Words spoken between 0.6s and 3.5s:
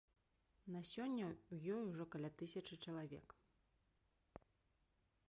На сёння ў ёй ужо каля тысячы чалавек.